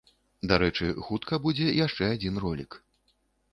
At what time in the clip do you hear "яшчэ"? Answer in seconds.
1.85-2.11